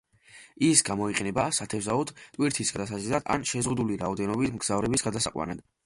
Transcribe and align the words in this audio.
ის 0.69 0.79
გამოიყენება 0.87 1.43
სათევზაოდ, 1.59 2.13
ტვირთის 2.39 2.75
გადასაზიდად 2.79 3.31
ან 3.37 3.47
შეზღუდული 3.53 4.03
რაოდენობით 4.05 4.59
მგზავრების 4.61 5.11
გადასაყვანად. 5.11 5.69